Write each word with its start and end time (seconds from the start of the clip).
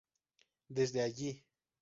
Desde 0.69 0.99
allí. 1.03 1.45